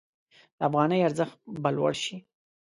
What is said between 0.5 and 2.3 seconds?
د افغانۍ ارزښت به لوړ شي.